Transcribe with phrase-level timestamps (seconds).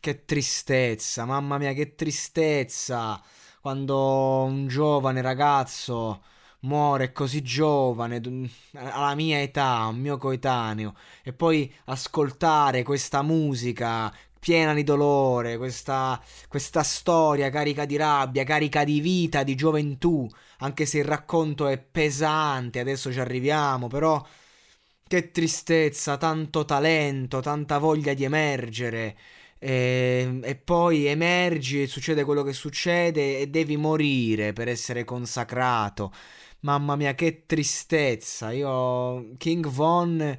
[0.00, 3.20] Che tristezza, mamma mia, che tristezza.
[3.60, 6.22] Quando un giovane ragazzo
[6.60, 8.20] muore così giovane,
[8.74, 16.20] alla mia età, un mio coetaneo, e poi ascoltare questa musica piena di dolore, questa,
[16.48, 21.78] questa storia carica di rabbia, carica di vita, di gioventù, anche se il racconto è
[21.78, 24.24] pesante, adesso ci arriviamo, però
[25.06, 29.16] che tristezza, tanto talento, tanta voglia di emergere.
[29.58, 36.12] E, e, poi emergi e succede quello che succede e devi morire per essere consacrato.
[36.60, 38.50] Mamma mia, che tristezza.
[38.52, 40.38] Io, King Von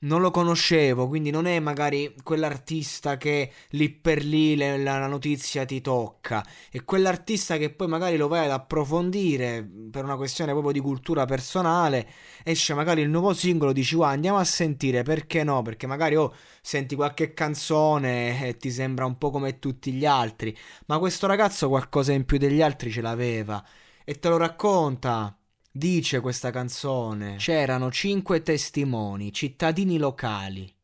[0.00, 5.06] non lo conoscevo, quindi non è magari quell'artista che lì per lì le, la, la,
[5.06, 10.52] notizia ti tocca, è quell'artista che poi magari lo vai ad approfondire per una questione
[10.52, 12.08] proprio di cultura personale,
[12.44, 15.62] esce magari il nuovo singolo, dici wow andiamo a sentire, perché no?
[15.62, 20.56] Perché magari oh, senti qualche canzone e ti sembra un po' come tutti gli altri,
[20.86, 23.62] ma questo ragazzo qualcosa in più degli altri ce l'aveva.
[24.04, 25.39] E te lo racconta
[25.72, 30.74] Dice questa canzone, c'erano cinque testimoni, cittadini locali.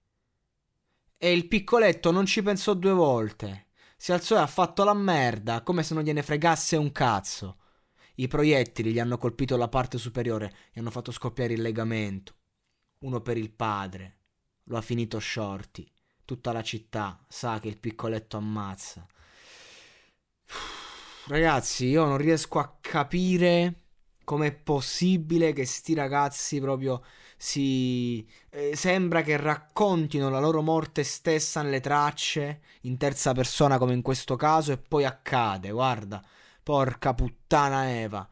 [1.18, 3.66] E il piccoletto non ci pensò due volte.
[3.96, 7.56] Si alzò e ha fatto la merda, come se non gliene fregasse un cazzo.
[8.14, 12.34] I proiettili gli hanno colpito la parte superiore e hanno fatto scoppiare il legamento.
[13.00, 14.18] Uno per il padre.
[14.64, 15.84] Lo ha finito shorty.
[16.24, 19.04] Tutta la città sa che il piccoletto ammazza.
[21.26, 23.85] Ragazzi, io non riesco a capire
[24.26, 27.00] com'è possibile che sti ragazzi proprio
[27.36, 33.92] si eh, sembra che raccontino la loro morte stessa nelle tracce in terza persona come
[33.94, 36.20] in questo caso e poi accade, guarda,
[36.60, 38.28] porca puttana Eva.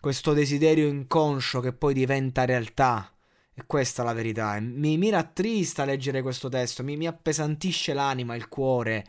[0.00, 3.12] Questo desiderio inconscio che poi diventa realtà.
[3.54, 4.58] E questa è la verità.
[4.58, 9.04] Mi, mi rattrista leggere questo testo, mi, mi appesantisce l'anima, il cuore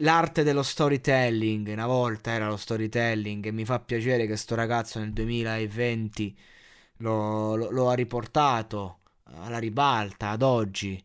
[0.00, 1.68] l'arte dello storytelling.
[1.68, 6.36] Una volta era lo storytelling e mi fa piacere che sto ragazzo nel 2020
[6.98, 11.02] lo, lo, lo ha riportato alla ribalta ad oggi.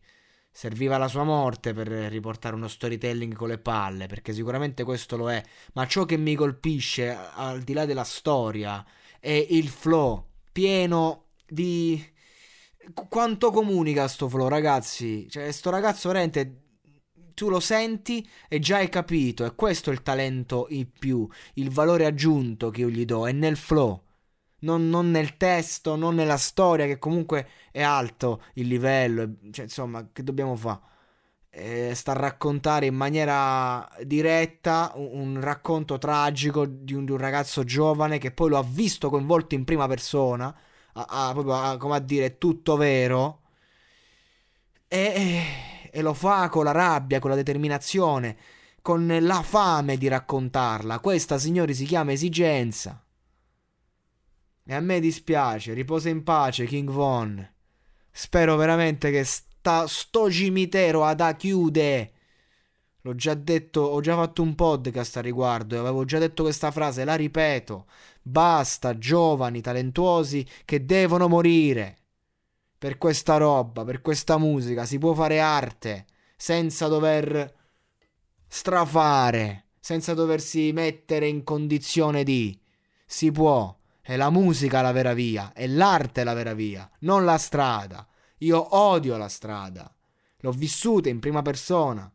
[0.50, 5.30] Serviva la sua morte per riportare uno storytelling con le palle, perché sicuramente questo lo
[5.30, 5.42] è.
[5.74, 8.84] Ma ciò che mi colpisce, al di là della storia,
[9.20, 12.02] è il flow pieno di.
[13.08, 15.28] Quanto comunica sto flow, ragazzi?
[15.28, 16.65] Cioè, sto ragazzo veramente
[17.36, 19.44] tu lo senti e già hai capito.
[19.44, 23.32] E questo è il talento in più, il valore aggiunto che io gli do, è
[23.32, 24.02] nel flow.
[24.60, 29.34] Non, non, nel testo, non nella storia, che comunque è alto il livello.
[29.50, 30.80] Cioè, insomma, che dobbiamo fare?
[31.50, 37.18] Eh, sta a raccontare in maniera diretta un, un racconto tragico di un, di un,
[37.18, 40.54] ragazzo giovane che poi lo ha visto coinvolto in prima persona,
[40.94, 43.42] a, a, proprio a, come a dire tutto vero.
[44.88, 48.36] E e lo fa con la rabbia, con la determinazione,
[48.82, 51.00] con la fame di raccontarla.
[51.00, 53.02] Questa, signori, si chiama esigenza.
[54.62, 57.50] E a me dispiace, riposa in pace King Von.
[58.10, 62.12] Spero veramente che sta, sto cimitero ad chiude.
[63.00, 66.70] L'ho già detto, ho già fatto un podcast a riguardo e avevo già detto questa
[66.72, 67.86] frase, la ripeto.
[68.20, 72.00] Basta, giovani, talentuosi che devono morire
[72.78, 76.06] per questa roba, per questa musica, si può fare arte
[76.36, 77.54] senza dover
[78.46, 82.58] strafare, senza doversi mettere in condizione di.
[83.04, 83.74] Si può.
[84.00, 88.06] È la musica la vera via, è l'arte la vera via, non la strada.
[88.38, 89.92] Io odio la strada.
[90.40, 92.08] L'ho vissuta in prima persona.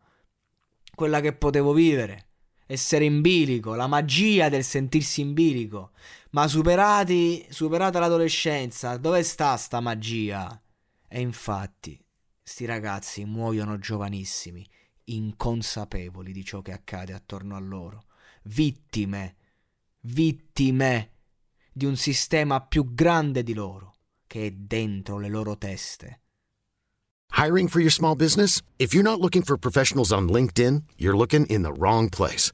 [0.95, 2.27] Quella che potevo vivere.
[2.71, 5.91] Essere in bilico, la magia del sentirsi in bilico.
[6.29, 10.57] Ma superati, superata l'adolescenza, dove sta sta magia?
[11.05, 12.01] E infatti,
[12.41, 14.65] sti ragazzi muoiono giovanissimi,
[15.03, 18.05] inconsapevoli di ciò che accade attorno a loro.
[18.43, 19.35] Vittime,
[20.03, 21.11] vittime
[21.73, 23.95] di un sistema più grande di loro,
[24.25, 26.21] che è dentro le loro teste.
[27.33, 28.61] Hiring for your small business?
[28.77, 32.53] If you're not looking for professionals on LinkedIn, you're looking in the wrong place.